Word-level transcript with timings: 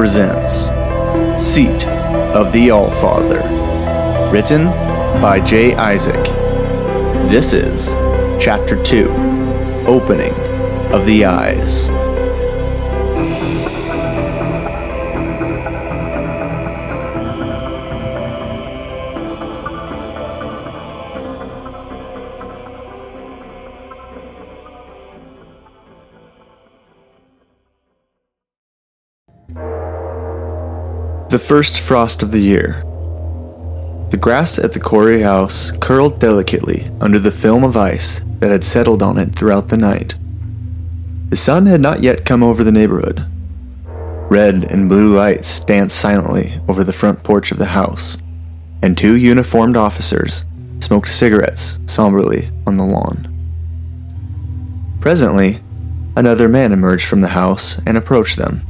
Presents 0.00 0.70
Seat 1.44 1.86
of 2.34 2.54
the 2.54 2.70
Allfather. 2.70 3.42
Written 4.32 4.64
by 5.20 5.40
J. 5.40 5.74
Isaac. 5.74 6.24
This 7.28 7.52
is 7.52 7.90
Chapter 8.42 8.82
2 8.82 9.10
Opening 9.86 10.32
of 10.94 11.04
the 11.04 11.26
Eyes. 11.26 11.90
The 31.30 31.38
first 31.38 31.80
frost 31.80 32.24
of 32.24 32.32
the 32.32 32.40
year. 32.40 32.82
The 34.10 34.18
grass 34.20 34.58
at 34.58 34.72
the 34.72 34.80
quarry 34.80 35.22
house 35.22 35.70
curled 35.78 36.18
delicately 36.18 36.90
under 37.00 37.20
the 37.20 37.30
film 37.30 37.62
of 37.62 37.76
ice 37.76 38.24
that 38.40 38.50
had 38.50 38.64
settled 38.64 39.00
on 39.00 39.16
it 39.16 39.36
throughout 39.36 39.68
the 39.68 39.76
night. 39.76 40.16
The 41.28 41.36
sun 41.36 41.66
had 41.66 41.80
not 41.80 42.02
yet 42.02 42.24
come 42.24 42.42
over 42.42 42.64
the 42.64 42.72
neighborhood. 42.72 43.24
Red 44.28 44.64
and 44.64 44.88
blue 44.88 45.14
lights 45.14 45.60
danced 45.60 46.00
silently 46.00 46.60
over 46.66 46.82
the 46.82 46.92
front 46.92 47.22
porch 47.22 47.52
of 47.52 47.58
the 47.58 47.66
house, 47.66 48.16
and 48.82 48.98
two 48.98 49.14
uniformed 49.14 49.76
officers 49.76 50.44
smoked 50.80 51.10
cigarettes 51.10 51.78
somberly 51.86 52.50
on 52.66 52.76
the 52.76 52.84
lawn. 52.84 53.28
Presently, 55.00 55.62
another 56.16 56.48
man 56.48 56.72
emerged 56.72 57.06
from 57.06 57.20
the 57.20 57.28
house 57.28 57.80
and 57.86 57.96
approached 57.96 58.36
them. 58.36 58.62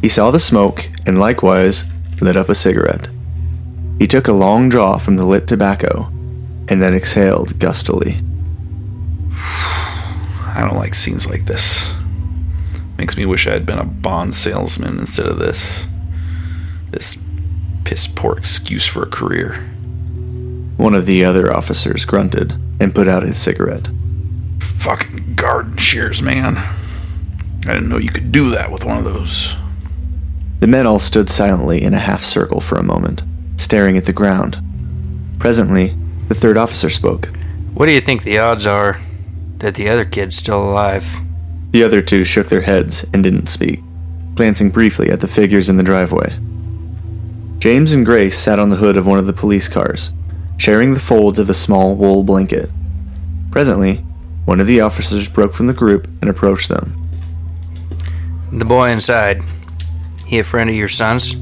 He 0.00 0.08
saw 0.08 0.30
the 0.30 0.38
smoke 0.38 0.90
and 1.06 1.18
likewise 1.18 1.84
lit 2.20 2.36
up 2.36 2.48
a 2.48 2.54
cigarette. 2.54 3.08
He 3.98 4.06
took 4.06 4.28
a 4.28 4.32
long 4.32 4.68
draw 4.68 4.98
from 4.98 5.16
the 5.16 5.24
lit 5.24 5.46
tobacco 5.46 6.06
and 6.68 6.82
then 6.82 6.94
exhaled 6.94 7.58
gustily. 7.58 8.20
I 9.30 10.66
don't 10.66 10.76
like 10.76 10.94
scenes 10.94 11.28
like 11.28 11.46
this. 11.46 11.94
Makes 12.98 13.16
me 13.16 13.26
wish 13.26 13.46
I 13.46 13.52
had 13.52 13.66
been 13.66 13.78
a 13.78 13.84
bond 13.84 14.34
salesman 14.34 14.98
instead 14.98 15.26
of 15.26 15.38
this. 15.38 15.86
This 16.90 17.22
piss 17.84 18.06
poor 18.06 18.36
excuse 18.36 18.86
for 18.86 19.02
a 19.02 19.10
career. 19.10 19.54
One 20.76 20.94
of 20.94 21.06
the 21.06 21.24
other 21.24 21.54
officers 21.54 22.04
grunted 22.04 22.52
and 22.80 22.94
put 22.94 23.08
out 23.08 23.22
his 23.22 23.38
cigarette. 23.38 23.88
Fucking 24.60 25.34
garden 25.34 25.76
shears, 25.76 26.22
man. 26.22 26.56
I 27.66 27.72
didn't 27.72 27.88
know 27.88 27.98
you 27.98 28.10
could 28.10 28.30
do 28.30 28.50
that 28.50 28.70
with 28.70 28.84
one 28.84 28.98
of 28.98 29.04
those. 29.04 29.56
The 30.60 30.66
men 30.66 30.86
all 30.86 30.98
stood 30.98 31.28
silently 31.28 31.82
in 31.82 31.92
a 31.92 31.98
half 31.98 32.24
circle 32.24 32.60
for 32.60 32.78
a 32.78 32.82
moment, 32.82 33.22
staring 33.56 33.96
at 33.96 34.06
the 34.06 34.12
ground. 34.12 34.58
Presently, 35.38 35.96
the 36.28 36.34
third 36.34 36.56
officer 36.56 36.88
spoke. 36.88 37.28
What 37.74 37.86
do 37.86 37.92
you 37.92 38.00
think 38.00 38.22
the 38.22 38.38
odds 38.38 38.66
are 38.66 38.98
that 39.58 39.74
the 39.74 39.88
other 39.88 40.04
kid's 40.04 40.34
still 40.34 40.62
alive? 40.62 41.20
The 41.72 41.82
other 41.82 42.00
two 42.00 42.24
shook 42.24 42.48
their 42.48 42.62
heads 42.62 43.04
and 43.12 43.22
didn't 43.22 43.48
speak, 43.48 43.80
glancing 44.34 44.70
briefly 44.70 45.10
at 45.10 45.20
the 45.20 45.28
figures 45.28 45.68
in 45.68 45.76
the 45.76 45.82
driveway. 45.82 46.38
James 47.58 47.92
and 47.92 48.06
Grace 48.06 48.38
sat 48.38 48.58
on 48.58 48.70
the 48.70 48.76
hood 48.76 48.96
of 48.96 49.06
one 49.06 49.18
of 49.18 49.26
the 49.26 49.32
police 49.32 49.68
cars, 49.68 50.14
sharing 50.56 50.94
the 50.94 51.00
folds 51.00 51.38
of 51.38 51.50
a 51.50 51.54
small 51.54 51.94
wool 51.94 52.24
blanket. 52.24 52.70
Presently, 53.50 53.96
one 54.46 54.60
of 54.60 54.66
the 54.66 54.80
officers 54.80 55.28
broke 55.28 55.52
from 55.52 55.66
the 55.66 55.74
group 55.74 56.06
and 56.22 56.30
approached 56.30 56.68
them. 56.68 56.96
The 58.52 58.64
boy 58.64 58.90
inside, 58.90 59.42
he 60.26 60.38
a 60.38 60.44
friend 60.44 60.68
of 60.68 60.76
your 60.76 60.88
son's? 60.88 61.34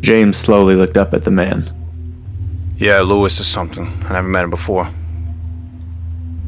James 0.00 0.38
slowly 0.38 0.74
looked 0.74 0.96
up 0.96 1.12
at 1.12 1.24
the 1.24 1.30
man. 1.30 1.70
Yeah, 2.76 3.00
Lewis 3.00 3.38
is 3.38 3.46
something. 3.46 3.86
I 4.04 4.14
never 4.14 4.28
met 4.28 4.44
him 4.44 4.50
before. 4.50 4.88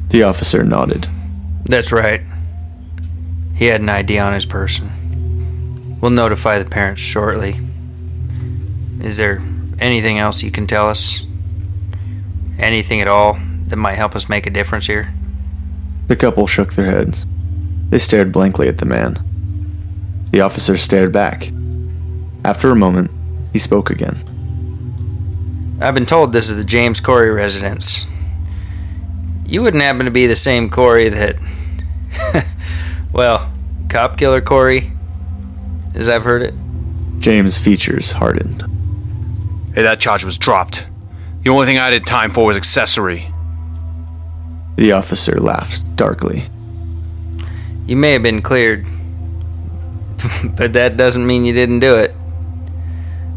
The 0.08 0.22
officer 0.22 0.64
nodded. 0.64 1.06
That's 1.64 1.92
right. 1.92 2.22
He 3.54 3.66
had 3.66 3.82
an 3.82 3.88
ID 3.90 4.18
on 4.18 4.32
his 4.32 4.46
person. 4.46 5.98
We'll 6.00 6.10
notify 6.10 6.58
the 6.58 6.68
parents 6.68 7.02
shortly. 7.02 7.60
Is 9.00 9.18
there 9.18 9.42
anything 9.78 10.18
else 10.18 10.42
you 10.42 10.50
can 10.50 10.66
tell 10.66 10.88
us? 10.88 11.26
Anything 12.58 13.00
at 13.00 13.08
all 13.08 13.38
that 13.64 13.76
might 13.76 13.94
help 13.94 14.16
us 14.16 14.28
make 14.28 14.46
a 14.46 14.50
difference 14.50 14.86
here? 14.86 15.12
The 16.08 16.16
couple 16.16 16.46
shook 16.46 16.72
their 16.72 16.90
heads. 16.90 17.26
They 17.90 17.98
stared 17.98 18.32
blankly 18.32 18.68
at 18.68 18.78
the 18.78 18.86
man. 18.86 19.18
The 20.32 20.40
officer 20.40 20.76
stared 20.78 21.12
back. 21.12 21.52
After 22.44 22.70
a 22.70 22.76
moment, 22.76 23.10
he 23.52 23.58
spoke 23.58 23.90
again. 23.90 24.16
I've 25.80 25.94
been 25.94 26.06
told 26.06 26.32
this 26.32 26.48
is 26.48 26.56
the 26.56 26.64
James 26.64 27.00
Corey 27.00 27.30
residence. 27.30 28.06
You 29.44 29.62
wouldn't 29.62 29.82
happen 29.82 30.06
to 30.06 30.10
be 30.10 30.26
the 30.26 30.34
same 30.34 30.70
Corey 30.70 31.10
that. 31.10 31.36
well, 33.12 33.52
cop 33.90 34.16
killer 34.16 34.40
Corey, 34.40 34.92
as 35.94 36.08
I've 36.08 36.24
heard 36.24 36.40
it. 36.40 36.54
James' 37.18 37.58
features 37.58 38.12
hardened. 38.12 38.62
Hey, 39.74 39.82
that 39.82 40.00
charge 40.00 40.24
was 40.24 40.38
dropped. 40.38 40.86
The 41.42 41.50
only 41.50 41.66
thing 41.66 41.76
I 41.76 41.92
had 41.92 42.06
time 42.06 42.30
for 42.30 42.46
was 42.46 42.56
accessory. 42.56 43.26
The 44.76 44.92
officer 44.92 45.38
laughed 45.38 45.96
darkly. 45.96 46.48
You 47.86 47.96
may 47.96 48.12
have 48.12 48.22
been 48.22 48.40
cleared, 48.40 48.86
but 50.44 50.72
that 50.72 50.96
doesn't 50.96 51.26
mean 51.26 51.44
you 51.44 51.52
didn't 51.52 51.80
do 51.80 51.96
it. 51.96 52.14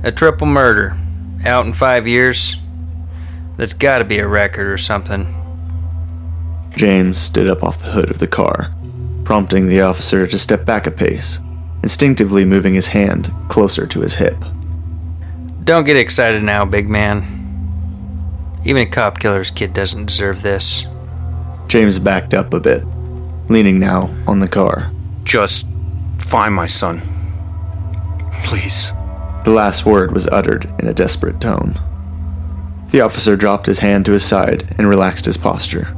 A 0.04 0.12
triple 0.12 0.48
murder, 0.48 0.98
out 1.46 1.66
in 1.66 1.74
five 1.74 2.08
years. 2.08 2.58
That's 3.58 3.74
gotta 3.74 4.06
be 4.06 4.18
a 4.18 4.28
record 4.28 4.68
or 4.68 4.78
something. 4.78 5.34
James 6.76 7.18
stood 7.18 7.48
up 7.48 7.64
off 7.64 7.80
the 7.80 7.92
hood 7.92 8.12
of 8.12 8.20
the 8.20 8.28
car, 8.28 8.74
prompting 9.24 9.68
the 9.68 9.82
officer 9.82 10.28
to 10.28 10.38
step 10.38 10.66
back 10.66 10.86
a 10.86 10.92
pace, 10.92 11.40
instinctively 11.84 12.44
moving 12.44 12.74
his 12.74 12.90
hand 12.90 13.32
closer 13.48 13.88
to 13.88 14.02
his 14.02 14.16
hip. 14.16 14.38
Don't 15.64 15.86
get 15.86 15.98
excited 15.98 16.44
now, 16.44 16.66
big 16.66 16.90
man. 16.90 17.24
Even 18.66 18.84
a 18.84 18.86
cop 18.86 19.20
killer's 19.20 19.52
kid 19.52 19.74
doesn't 19.74 20.08
deserve 20.08 20.42
this. 20.42 20.86
James 21.68 21.98
backed 21.98 22.34
up 22.34 22.54
a 22.54 22.60
bit, 22.60 22.84
leaning 23.50 23.80
now 23.80 24.16
on 24.28 24.40
the 24.40 24.48
car. 24.48 24.92
Just 25.24 25.66
find 26.26 26.54
my 26.54 26.68
son. 26.68 27.02
Please. 28.44 28.92
The 29.44 29.52
last 29.52 29.86
word 29.86 30.12
was 30.12 30.28
uttered 30.28 30.74
in 30.80 30.88
a 30.88 30.94
desperate 30.94 31.40
tone. 31.40 31.80
The 32.90 33.02
officer 33.02 33.36
dropped 33.36 33.68
his 33.68 33.80
hand 33.80 34.06
to 34.06 34.12
his 34.12 34.26
side 34.26 34.74
and 34.78 34.90
relaxed 34.90 35.26
his 35.26 35.38
posture. 35.38 35.96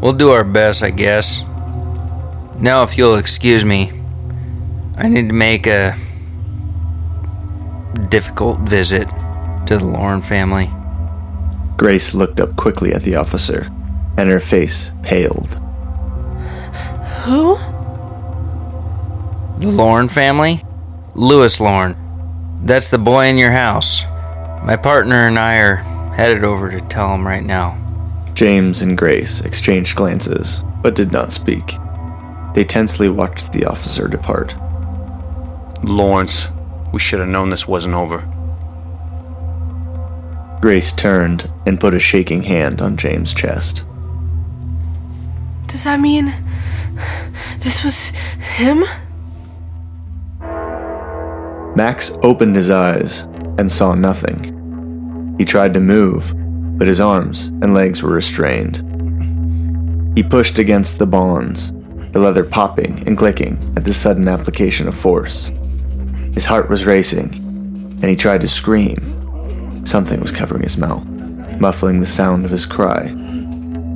We'll 0.00 0.12
do 0.12 0.30
our 0.30 0.44
best, 0.44 0.82
I 0.82 0.90
guess. 0.90 1.42
Now, 2.58 2.82
if 2.82 2.98
you'll 2.98 3.16
excuse 3.16 3.64
me, 3.64 3.92
I 4.96 5.08
need 5.08 5.28
to 5.28 5.34
make 5.34 5.66
a 5.66 5.96
difficult 8.08 8.60
visit 8.60 9.08
to 9.66 9.78
the 9.78 9.84
Lauren 9.84 10.22
family. 10.22 10.70
Grace 11.76 12.14
looked 12.14 12.40
up 12.40 12.56
quickly 12.56 12.92
at 12.92 13.02
the 13.02 13.14
officer, 13.14 13.70
and 14.16 14.28
her 14.28 14.40
face 14.40 14.92
paled. 15.02 15.54
Who? 17.24 17.56
The 19.58 19.72
Lauren 19.72 20.08
family? 20.08 20.64
Lewis 21.16 21.58
Lauren. 21.58 21.96
That's 22.62 22.90
the 22.90 22.98
boy 22.98 23.26
in 23.26 23.38
your 23.38 23.50
house. 23.50 24.04
My 24.62 24.76
partner 24.76 25.26
and 25.26 25.36
I 25.36 25.58
are 25.58 25.76
headed 26.14 26.44
over 26.44 26.70
to 26.70 26.80
tell 26.82 27.12
him 27.12 27.26
right 27.26 27.44
now. 27.44 27.76
James 28.34 28.82
and 28.82 28.96
Grace 28.96 29.40
exchanged 29.40 29.96
glances, 29.96 30.62
but 30.80 30.94
did 30.94 31.10
not 31.10 31.32
speak. 31.32 31.74
They 32.54 32.64
tensely 32.64 33.08
watched 33.08 33.52
the 33.52 33.64
officer 33.64 34.06
depart. 34.06 34.54
Lawrence, 35.82 36.50
we 36.92 37.00
should 37.00 37.18
have 37.18 37.28
known 37.28 37.50
this 37.50 37.66
wasn't 37.66 37.96
over. 37.96 38.20
Grace 40.60 40.92
turned 40.92 41.50
and 41.66 41.80
put 41.80 41.94
a 41.94 41.98
shaking 41.98 42.44
hand 42.44 42.80
on 42.80 42.96
James' 42.96 43.34
chest. 43.34 43.88
Does 45.66 45.82
that 45.82 45.98
mean 45.98 46.32
this 47.58 47.82
was 47.82 48.10
him? 48.56 48.84
Max 51.78 52.18
opened 52.24 52.56
his 52.56 52.72
eyes 52.72 53.20
and 53.56 53.70
saw 53.70 53.94
nothing. 53.94 55.36
He 55.38 55.44
tried 55.44 55.74
to 55.74 55.80
move, 55.80 56.34
but 56.76 56.88
his 56.88 57.00
arms 57.00 57.46
and 57.62 57.72
legs 57.72 58.02
were 58.02 58.10
restrained. 58.10 58.78
He 60.16 60.24
pushed 60.24 60.58
against 60.58 60.98
the 60.98 61.06
bonds, 61.06 61.72
the 62.10 62.18
leather 62.18 62.42
popping 62.42 63.06
and 63.06 63.16
clicking 63.16 63.74
at 63.76 63.84
the 63.84 63.94
sudden 63.94 64.26
application 64.26 64.88
of 64.88 64.96
force. 64.96 65.52
His 66.34 66.46
heart 66.46 66.68
was 66.68 66.84
racing, 66.84 67.32
and 68.02 68.06
he 68.06 68.16
tried 68.16 68.40
to 68.40 68.48
scream. 68.48 69.86
Something 69.86 70.20
was 70.20 70.32
covering 70.32 70.64
his 70.64 70.78
mouth, 70.78 71.06
muffling 71.60 72.00
the 72.00 72.06
sound 72.06 72.44
of 72.44 72.50
his 72.50 72.66
cry. 72.66 73.06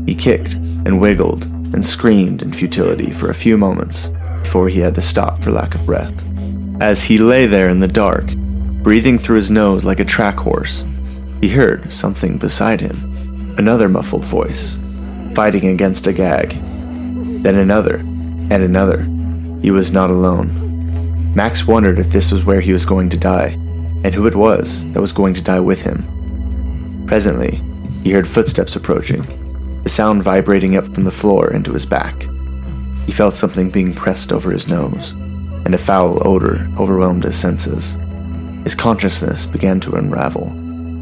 He 0.07 0.15
kicked 0.15 0.55
and 0.55 1.01
wiggled 1.01 1.47
and 1.75 1.85
screamed 1.85 2.43
in 2.43 2.53
futility 2.53 3.11
for 3.11 3.29
a 3.29 3.35
few 3.35 3.59
moments 3.59 4.11
before 4.45 4.69
he 4.69 4.79
had 4.79 4.95
to 4.95 5.03
stop 5.03 5.43
for 5.43 5.51
lack 5.51 5.75
of 5.75 5.85
breath. 5.85 6.32
As 6.83 7.05
he 7.05 7.17
lay 7.17 7.47
there 7.47 7.69
in 7.69 7.79
the 7.79 7.87
dark, 7.87 8.35
breathing 8.83 9.17
through 9.17 9.37
his 9.37 9.53
nose 9.53 9.85
like 9.85 10.01
a 10.01 10.05
track 10.05 10.35
horse, 10.35 10.85
he 11.41 11.49
heard 11.49 11.93
something 11.93 12.39
beside 12.39 12.81
him. 12.81 13.55
Another 13.57 13.89
muffled 13.89 14.25
voice, 14.25 14.81
fighting 15.33 15.69
against 15.69 16.09
a 16.09 16.13
gag. 16.13 16.59
Then 17.41 17.55
another, 17.55 17.99
and 17.99 18.65
another. 18.65 19.05
He 19.63 19.71
was 19.71 19.93
not 19.93 20.11
alone. 20.11 21.33
Max 21.37 21.69
wondered 21.69 22.01
if 22.01 22.11
this 22.11 22.33
was 22.33 22.45
where 22.45 22.61
he 22.61 22.73
was 22.73 22.85
going 22.85 23.11
to 23.11 23.17
die, 23.17 23.51
and 24.03 24.13
who 24.13 24.27
it 24.27 24.35
was 24.35 24.85
that 24.87 25.01
was 25.01 25.13
going 25.13 25.35
to 25.35 25.45
die 25.45 25.61
with 25.61 25.83
him. 25.83 27.07
Presently, 27.07 27.61
he 28.03 28.11
heard 28.11 28.27
footsteps 28.27 28.75
approaching, 28.75 29.23
the 29.85 29.89
sound 29.89 30.25
vibrating 30.25 30.77
up 30.77 30.93
from 30.93 31.05
the 31.05 31.13
floor 31.13 31.53
into 31.53 31.75
his 31.75 31.87
back. 31.87 32.23
He 33.07 33.13
felt 33.13 33.35
something 33.35 33.71
being 33.71 33.95
pressed 33.95 34.33
over 34.33 34.51
his 34.51 34.67
nose, 34.67 35.15
and 35.65 35.75
a 35.75 35.79
foul 35.79 36.27
odor 36.27 36.67
overwhelmed 36.79 37.25
his 37.25 37.39
senses. 37.39 37.97
His 38.65 38.75
consciousness 38.75 39.47
began 39.47 39.81
to 39.81 39.95
unravel, 39.95 40.53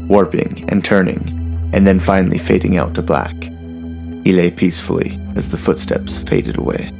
warping 0.07 0.65
and 0.69 0.83
turning, 0.83 1.19
and 1.73 1.85
then 1.85 1.99
finally 1.99 2.37
fading 2.37 2.77
out 2.77 2.95
to 2.95 3.01
black. 3.01 3.35
He 4.23 4.33
lay 4.33 4.51
peacefully 4.51 5.19
as 5.35 5.49
the 5.49 5.57
footsteps 5.57 6.17
faded 6.17 6.57
away. 6.57 6.91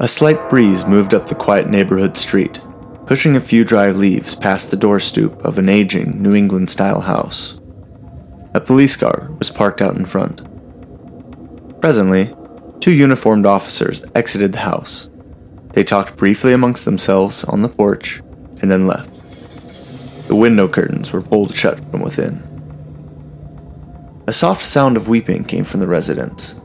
A 0.00 0.06
slight 0.06 0.48
breeze 0.48 0.86
moved 0.86 1.12
up 1.12 1.26
the 1.26 1.34
quiet 1.34 1.68
neighborhood 1.68 2.16
street, 2.16 2.60
pushing 3.08 3.36
a 3.36 3.40
few 3.40 3.64
dry 3.64 3.90
leaves 3.90 4.34
past 4.34 4.70
the 4.70 4.76
door 4.76 5.00
stoop 5.00 5.42
of 5.42 5.56
an 5.56 5.66
aging 5.66 6.22
New 6.22 6.34
England 6.34 6.68
style 6.68 7.00
house. 7.00 7.58
A 8.52 8.60
police 8.60 8.96
car 8.96 9.30
was 9.38 9.48
parked 9.48 9.80
out 9.80 9.96
in 9.96 10.04
front. 10.04 10.42
Presently, 11.80 12.34
two 12.80 12.92
uniformed 12.92 13.46
officers 13.46 14.04
exited 14.14 14.52
the 14.52 14.58
house. 14.58 15.08
They 15.72 15.84
talked 15.84 16.16
briefly 16.16 16.52
amongst 16.52 16.84
themselves 16.84 17.44
on 17.44 17.62
the 17.62 17.70
porch 17.70 18.20
and 18.60 18.70
then 18.70 18.86
left. 18.86 19.08
The 20.28 20.36
window 20.36 20.68
curtains 20.68 21.10
were 21.10 21.22
pulled 21.22 21.56
shut 21.56 21.80
from 21.90 22.02
within. 22.02 22.42
A 24.26 24.34
soft 24.34 24.66
sound 24.66 24.98
of 24.98 25.08
weeping 25.08 25.44
came 25.44 25.64
from 25.64 25.80
the 25.80 25.86
residence, 25.86 26.60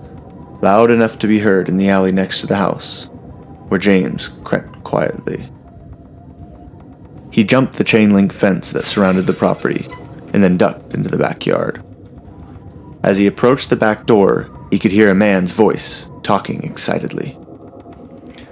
loud 0.61 0.91
enough 0.91 1.17
to 1.19 1.27
be 1.27 1.39
heard 1.39 1.69
in 1.69 1.77
the 1.77 1.87
alley 1.87 2.11
next 2.11 2.41
to 2.41 2.47
the 2.47 2.57
house, 2.57 3.05
where 3.69 3.79
James 3.79 4.27
crept 4.43 4.83
quietly. 4.83 5.52
He 7.33 7.43
jumped 7.43 7.73
the 7.73 7.83
chain 7.83 8.13
link 8.13 8.31
fence 8.31 8.71
that 8.71 8.85
surrounded 8.85 9.23
the 9.23 9.33
property 9.33 9.87
and 10.33 10.43
then 10.43 10.55
ducked 10.55 10.93
into 10.93 11.09
the 11.09 11.17
backyard. 11.17 11.83
As 13.01 13.17
he 13.17 13.25
approached 13.25 13.71
the 13.71 13.75
back 13.75 14.05
door, 14.05 14.51
he 14.69 14.77
could 14.77 14.91
hear 14.91 15.09
a 15.09 15.15
man's 15.15 15.51
voice 15.51 16.11
talking 16.21 16.63
excitedly. 16.63 17.35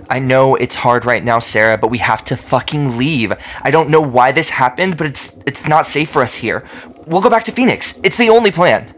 I 0.10 0.18
know 0.18 0.56
it's 0.56 0.74
hard 0.74 1.06
right 1.06 1.24
now, 1.24 1.38
Sarah, 1.38 1.78
but 1.78 1.92
we 1.92 2.00
have 2.00 2.24
to 2.26 2.36
fucking 2.36 2.98
leave. 2.98 3.34
I 3.62 3.70
don't 3.70 3.92
know 3.92 4.02
why 4.02 4.32
this 4.32 4.50
happened, 4.50 4.98
but 4.98 5.06
it's 5.06 5.38
it's 5.46 5.68
not 5.68 5.86
safe 5.86 6.10
for 6.10 6.24
us 6.24 6.34
here. 6.34 6.68
We'll 7.06 7.22
go 7.22 7.30
back 7.30 7.44
to 7.44 7.52
Phoenix. 7.52 8.00
It's 8.04 8.18
the 8.18 8.30
only 8.30 8.50
plan. 8.50 8.96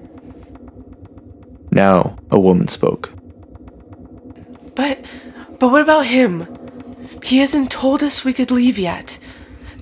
Now, 1.71 2.17
a 2.31 2.39
woman 2.39 2.69
spoke. 2.69 3.11
But, 4.75 5.03
but 5.59 5.67
what 5.67 5.81
about 5.81 6.05
him? 6.05 6.47
He 7.21 7.39
hasn't 7.39 7.69
told 7.69 8.01
us 8.01 8.23
we 8.23 8.31
could 8.31 8.49
leave 8.49 8.79
yet. 8.79 9.19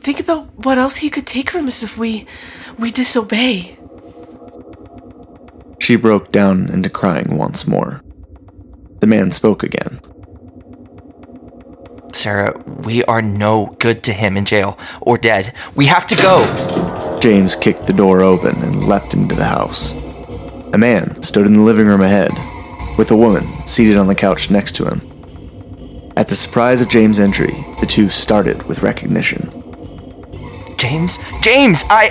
Think 0.01 0.19
about 0.19 0.65
what 0.65 0.79
else 0.79 0.97
he 0.97 1.11
could 1.11 1.27
take 1.27 1.51
from 1.51 1.67
us 1.67 1.83
if 1.83 1.95
we, 1.95 2.25
we 2.79 2.91
disobey. 2.91 3.77
She 5.79 5.95
broke 5.95 6.31
down 6.31 6.69
into 6.69 6.89
crying 6.89 7.37
once 7.37 7.67
more. 7.67 8.01
The 8.99 9.07
man 9.07 9.31
spoke 9.31 9.61
again. 9.61 9.99
Sarah, 12.13 12.59
we 12.83 13.03
are 13.05 13.21
no 13.21 13.75
good 13.79 14.03
to 14.03 14.13
him 14.13 14.37
in 14.37 14.45
jail 14.45 14.77
or 15.01 15.17
dead. 15.19 15.53
We 15.75 15.85
have 15.85 16.07
to 16.07 16.15
go. 16.15 17.19
James 17.19 17.55
kicked 17.55 17.85
the 17.85 17.93
door 17.93 18.21
open 18.21 18.55
and 18.63 18.87
leapt 18.87 19.13
into 19.13 19.35
the 19.35 19.45
house. 19.45 19.91
A 20.73 20.77
man 20.77 21.21
stood 21.21 21.45
in 21.45 21.53
the 21.53 21.61
living 21.61 21.85
room 21.85 22.01
ahead, 22.01 22.31
with 22.97 23.11
a 23.11 23.15
woman 23.17 23.45
seated 23.67 23.97
on 23.97 24.07
the 24.07 24.15
couch 24.15 24.49
next 24.49 24.75
to 24.77 24.85
him. 24.85 25.01
At 26.17 26.27
the 26.27 26.35
surprise 26.35 26.81
of 26.81 26.89
James' 26.89 27.19
entry, 27.19 27.65
the 27.79 27.87
two 27.87 28.09
started 28.09 28.63
with 28.63 28.81
recognition. 28.83 29.60
James, 30.91 31.19
James, 31.41 31.83
I 31.89 32.09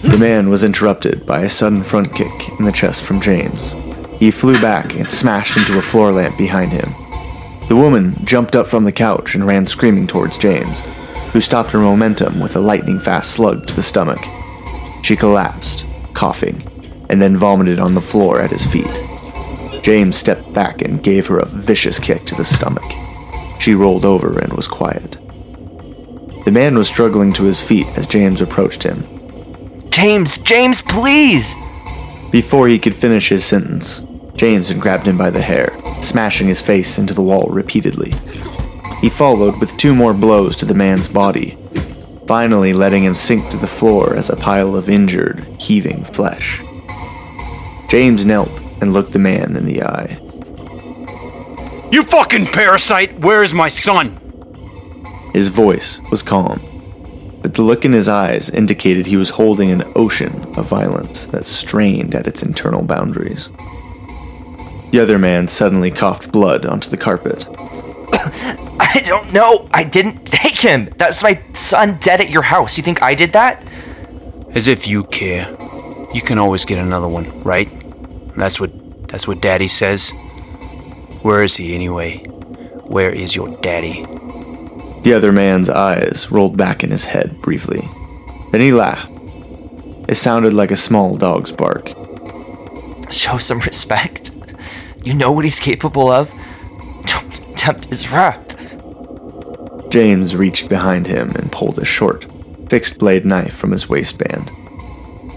The 0.00 0.16
man 0.16 0.48
was 0.48 0.62
interrupted 0.62 1.26
by 1.26 1.40
a 1.40 1.48
sudden 1.48 1.82
front 1.82 2.14
kick 2.14 2.50
in 2.56 2.64
the 2.64 2.70
chest 2.70 3.02
from 3.02 3.20
James. 3.20 3.72
He 4.20 4.30
flew 4.30 4.60
back 4.60 4.94
and 4.94 5.10
smashed 5.10 5.56
into 5.56 5.76
a 5.76 5.82
floor 5.82 6.12
lamp 6.12 6.38
behind 6.38 6.70
him. 6.70 6.94
The 7.68 7.74
woman 7.74 8.14
jumped 8.24 8.54
up 8.54 8.68
from 8.68 8.84
the 8.84 8.92
couch 8.92 9.34
and 9.34 9.44
ran 9.44 9.66
screaming 9.66 10.06
towards 10.06 10.38
James, 10.38 10.82
who 11.32 11.40
stopped 11.40 11.72
her 11.72 11.80
momentum 11.80 12.38
with 12.38 12.54
a 12.54 12.60
lightning 12.60 13.00
fast 13.00 13.32
slug 13.32 13.66
to 13.66 13.74
the 13.74 13.82
stomach. 13.82 14.20
She 15.02 15.16
collapsed, 15.16 15.84
coughing, 16.14 16.62
and 17.10 17.20
then 17.20 17.36
vomited 17.36 17.80
on 17.80 17.94
the 17.94 18.00
floor 18.00 18.40
at 18.40 18.52
his 18.52 18.64
feet. 18.64 19.00
James 19.82 20.16
stepped 20.16 20.52
back 20.52 20.80
and 20.80 21.02
gave 21.02 21.26
her 21.26 21.40
a 21.40 21.46
vicious 21.46 21.98
kick 21.98 22.24
to 22.26 22.36
the 22.36 22.44
stomach. 22.44 22.88
She 23.58 23.74
rolled 23.74 24.04
over 24.04 24.38
and 24.38 24.52
was 24.52 24.68
quiet. 24.68 25.16
The 26.44 26.50
man 26.50 26.76
was 26.76 26.88
struggling 26.88 27.32
to 27.34 27.44
his 27.44 27.60
feet 27.60 27.86
as 27.96 28.06
James 28.06 28.40
approached 28.40 28.82
him. 28.82 29.04
James, 29.90 30.38
James, 30.38 30.82
please. 30.82 31.54
Before 32.32 32.66
he 32.66 32.78
could 32.78 32.94
finish 32.94 33.28
his 33.28 33.44
sentence, 33.44 34.04
James 34.34 34.68
had 34.68 34.80
grabbed 34.80 35.06
him 35.06 35.16
by 35.16 35.30
the 35.30 35.42
hair, 35.42 35.72
smashing 36.00 36.48
his 36.48 36.62
face 36.62 36.98
into 36.98 37.14
the 37.14 37.22
wall 37.22 37.46
repeatedly. 37.48 38.12
He 39.00 39.08
followed 39.08 39.60
with 39.60 39.76
two 39.76 39.94
more 39.94 40.14
blows 40.14 40.56
to 40.56 40.64
the 40.64 40.74
man's 40.74 41.08
body, 41.08 41.58
finally 42.26 42.72
letting 42.72 43.04
him 43.04 43.14
sink 43.14 43.50
to 43.50 43.56
the 43.56 43.66
floor 43.66 44.16
as 44.16 44.30
a 44.30 44.36
pile 44.36 44.74
of 44.74 44.88
injured, 44.88 45.44
heaving 45.60 46.02
flesh. 46.02 46.60
James 47.88 48.24
knelt 48.24 48.60
and 48.80 48.92
looked 48.92 49.12
the 49.12 49.18
man 49.18 49.54
in 49.56 49.66
the 49.66 49.82
eye. 49.82 50.18
You 51.92 52.02
fucking 52.02 52.46
parasite! 52.46 53.18
Where 53.18 53.44
is 53.44 53.52
my 53.52 53.68
son? 53.68 54.18
His 55.32 55.48
voice 55.48 56.00
was 56.10 56.22
calm, 56.22 56.60
but 57.42 57.54
the 57.54 57.62
look 57.62 57.84
in 57.84 57.92
his 57.92 58.08
eyes 58.08 58.50
indicated 58.50 59.06
he 59.06 59.16
was 59.16 59.30
holding 59.30 59.70
an 59.70 59.82
ocean 59.96 60.32
of 60.56 60.68
violence 60.68 61.26
that 61.26 61.46
strained 61.46 62.14
at 62.14 62.26
its 62.26 62.42
internal 62.42 62.82
boundaries. 62.82 63.50
The 64.90 65.00
other 65.00 65.18
man 65.18 65.48
suddenly 65.48 65.90
coughed 65.90 66.30
blood 66.30 66.66
onto 66.66 66.90
the 66.90 66.98
carpet. 66.98 67.46
I 68.78 69.00
don't 69.04 69.32
know. 69.32 69.68
I 69.72 69.84
didn't 69.84 70.26
take 70.26 70.60
him. 70.60 70.92
That's 70.98 71.22
my 71.22 71.42
son 71.54 71.96
dead 71.98 72.20
at 72.20 72.30
your 72.30 72.42
house. 72.42 72.76
You 72.76 72.82
think 72.82 73.02
I 73.02 73.14
did 73.14 73.32
that? 73.32 73.62
As 74.50 74.68
if 74.68 74.86
you 74.86 75.04
care. 75.04 75.50
You 76.12 76.20
can 76.20 76.36
always 76.38 76.66
get 76.66 76.78
another 76.78 77.08
one, 77.08 77.42
right? 77.42 77.70
That's 78.36 78.60
what 78.60 78.70
that's 79.08 79.26
what 79.26 79.40
daddy 79.40 79.66
says. 79.66 80.12
Where 81.22 81.42
is 81.42 81.56
he 81.56 81.74
anyway? 81.74 82.18
Where 82.84 83.10
is 83.10 83.34
your 83.34 83.48
daddy? 83.62 84.04
The 85.02 85.14
other 85.14 85.32
man's 85.32 85.68
eyes 85.68 86.30
rolled 86.30 86.56
back 86.56 86.84
in 86.84 86.90
his 86.90 87.04
head 87.04 87.40
briefly. 87.42 87.88
Then 88.52 88.60
he 88.60 88.72
laughed. 88.72 89.10
It 90.08 90.16
sounded 90.16 90.52
like 90.52 90.70
a 90.70 90.76
small 90.76 91.16
dog's 91.16 91.52
bark. 91.52 91.88
Show 93.10 93.38
some 93.38 93.58
respect. 93.60 94.30
You 95.02 95.14
know 95.14 95.32
what 95.32 95.44
he's 95.44 95.58
capable 95.58 96.10
of. 96.10 96.30
Don't 97.06 97.56
tempt 97.56 97.86
his 97.86 98.10
wrath. 98.12 98.48
James 99.90 100.36
reached 100.36 100.68
behind 100.68 101.06
him 101.06 101.30
and 101.32 101.50
pulled 101.50 101.78
a 101.78 101.84
short, 101.84 102.26
fixed 102.68 102.98
blade 102.98 103.24
knife 103.24 103.54
from 103.54 103.72
his 103.72 103.88
waistband. 103.88 104.50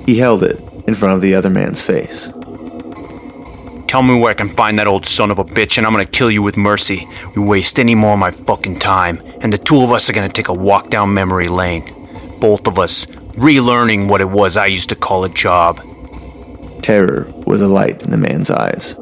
He 0.05 0.19
held 0.19 0.43
it 0.43 0.61
in 0.87 0.95
front 0.95 1.15
of 1.15 1.21
the 1.21 1.33
other 1.33 1.49
man's 1.49 1.81
face. 1.81 2.31
Tell 3.95 4.03
me 4.03 4.19
where 4.19 4.31
I 4.31 4.33
can 4.33 4.49
find 4.49 4.77
that 4.77 4.87
old 4.87 5.05
son 5.05 5.31
of 5.31 5.39
a 5.39 5.45
bitch, 5.45 5.77
and 5.77 5.87
I'm 5.87 5.93
gonna 5.93 6.03
kill 6.03 6.29
you 6.29 6.43
with 6.43 6.57
mercy. 6.57 7.07
You 7.33 7.43
waste 7.43 7.79
any 7.79 7.95
more 7.95 8.15
of 8.15 8.19
my 8.19 8.29
fucking 8.29 8.79
time, 8.79 9.21
and 9.39 9.53
the 9.53 9.57
two 9.57 9.81
of 9.81 9.91
us 9.93 10.09
are 10.09 10.13
gonna 10.13 10.27
take 10.27 10.49
a 10.49 10.53
walk 10.53 10.89
down 10.89 11.13
memory 11.13 11.47
lane. 11.47 11.95
Both 12.41 12.67
of 12.67 12.77
us, 12.77 13.05
relearning 13.37 14.09
what 14.09 14.19
it 14.19 14.29
was 14.29 14.57
I 14.57 14.65
used 14.65 14.89
to 14.89 14.97
call 14.97 15.23
a 15.23 15.29
job. 15.29 15.79
Terror 16.81 17.31
was 17.47 17.61
a 17.61 17.69
light 17.69 18.03
in 18.03 18.11
the 18.11 18.17
man's 18.17 18.51
eyes, 18.51 18.99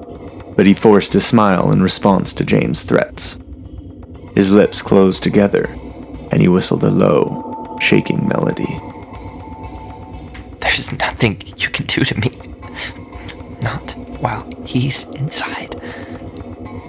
but 0.56 0.68
he 0.68 0.76
forced 0.76 1.16
a 1.16 1.20
smile 1.20 1.72
in 1.72 1.82
response 1.82 2.32
to 2.36 2.46
James' 2.46 2.84
threats. 2.84 3.40
His 4.36 4.52
lips 4.52 4.84
closed 4.84 5.24
together, 5.24 5.76
and 6.30 6.40
he 6.40 6.48
whistled 6.48 6.84
a 6.84 6.92
low, 6.92 7.80
shaking 7.82 8.28
melody. 8.28 8.80
There's 10.60 10.92
nothing 11.00 11.42
you 11.58 11.70
can 11.70 11.88
do 11.88 12.06
to 12.06 12.20
me. 12.20 12.53
Not 14.24 14.48
while 14.48 14.66
he's 14.66 15.04
inside. 15.10 15.82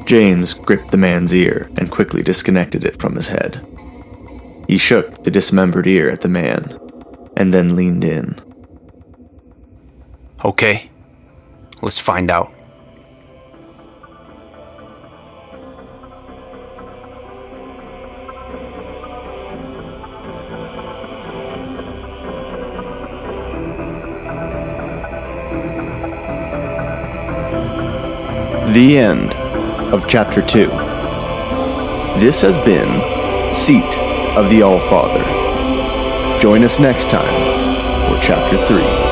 James 0.06 0.54
gripped 0.54 0.90
the 0.90 0.96
man's 0.96 1.34
ear 1.34 1.68
and 1.76 1.90
quickly 1.90 2.22
disconnected 2.22 2.84
it 2.84 3.00
from 3.00 3.16
his 3.16 3.28
head. 3.28 3.66
He 4.68 4.78
shook 4.78 5.24
the 5.24 5.30
dismembered 5.30 5.86
ear 5.86 6.10
at 6.10 6.20
the 6.20 6.28
man 6.28 6.78
and 7.36 7.52
then 7.52 7.76
leaned 7.76 8.04
in. 8.04 8.36
Okay? 10.44 10.90
Let's 11.82 11.98
find 11.98 12.30
out. 12.30 12.53
The 28.72 28.96
end 28.96 29.34
of 29.92 30.08
Chapter 30.08 30.40
2. 30.40 30.68
This 32.18 32.40
has 32.40 32.56
been 32.56 33.54
Seat 33.54 33.98
of 34.38 34.48
the 34.48 34.62
All 34.62 34.80
Father. 34.80 35.22
Join 36.40 36.64
us 36.64 36.80
next 36.80 37.10
time 37.10 38.08
for 38.08 38.18
Chapter 38.22 38.56
3. 38.56 39.03